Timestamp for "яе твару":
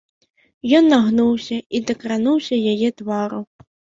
2.73-3.41